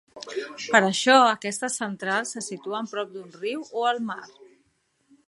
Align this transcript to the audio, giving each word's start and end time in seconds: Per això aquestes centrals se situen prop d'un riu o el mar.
Per 0.75 0.79
això 0.85 1.17
aquestes 1.25 1.77
centrals 1.81 2.31
se 2.37 2.43
situen 2.47 2.89
prop 2.95 3.13
d'un 3.13 3.29
riu 3.45 3.63
o 3.83 3.87
el 3.91 4.03
mar. 4.09 4.21